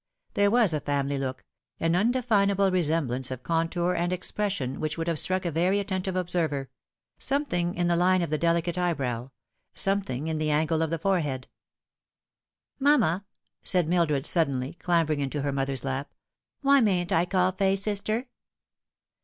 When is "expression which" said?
4.11-4.97